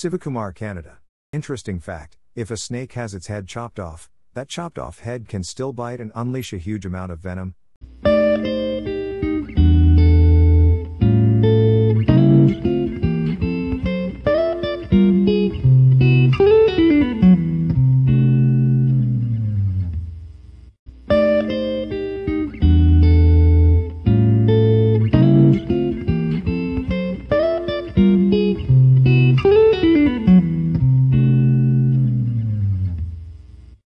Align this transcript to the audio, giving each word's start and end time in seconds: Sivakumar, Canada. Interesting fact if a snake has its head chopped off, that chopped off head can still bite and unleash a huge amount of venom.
Sivakumar, 0.00 0.54
Canada. 0.54 0.96
Interesting 1.30 1.78
fact 1.78 2.16
if 2.34 2.50
a 2.50 2.56
snake 2.56 2.94
has 2.94 3.12
its 3.12 3.26
head 3.26 3.46
chopped 3.46 3.78
off, 3.78 4.08
that 4.32 4.48
chopped 4.48 4.78
off 4.78 5.00
head 5.00 5.28
can 5.28 5.42
still 5.42 5.74
bite 5.74 6.00
and 6.00 6.10
unleash 6.14 6.54
a 6.54 6.56
huge 6.56 6.86
amount 6.86 7.12
of 7.12 7.18
venom. 7.18 7.54